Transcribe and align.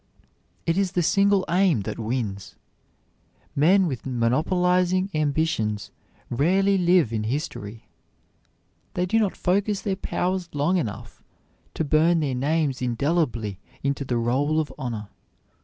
It 0.65 0.79
is 0.79 0.93
the 0.93 1.03
single 1.03 1.45
aim 1.47 1.81
that 1.81 1.99
wins. 1.99 2.55
Men 3.55 3.85
with 3.85 4.03
monopolizing 4.03 5.11
ambitions 5.13 5.91
rarely 6.31 6.75
live 6.75 7.13
in 7.13 7.25
history. 7.25 7.85
They 8.95 9.05
do 9.05 9.19
not 9.19 9.37
focus 9.37 9.81
their 9.83 9.95
powers 9.95 10.49
long 10.53 10.77
enough 10.77 11.21
to 11.75 11.83
burn 11.83 12.19
their 12.19 12.33
names 12.33 12.81
indelibly 12.81 13.59
into 13.83 14.03
the 14.03 14.17
roll 14.17 14.59
of 14.59 14.73
honor. 14.75 15.09